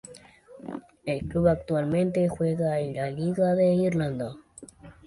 El 1.05 1.27
club 1.29 1.47
actualmente 1.49 2.27
juega 2.27 2.79
en 2.79 2.95
la 2.95 3.11
Liga 3.11 3.53
de 3.53 3.75
Irlanda. 3.75 4.35